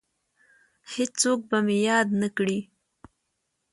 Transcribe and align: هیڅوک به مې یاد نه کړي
هیڅوک 0.93 1.39
به 1.49 1.57
مې 1.65 1.77
یاد 1.87 2.07
نه 2.21 2.29
کړي 2.37 2.59